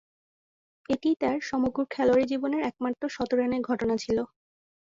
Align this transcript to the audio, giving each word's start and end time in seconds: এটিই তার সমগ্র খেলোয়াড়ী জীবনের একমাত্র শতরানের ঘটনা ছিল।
এটিই 0.89 1.15
তার 1.21 1.37
সমগ্র 1.49 1.79
খেলোয়াড়ী 1.89 2.25
জীবনের 2.27 2.61
একমাত্র 2.63 3.03
শতরানের 3.09 3.61
ঘটনা 3.61 3.95
ছিল। 4.03 4.17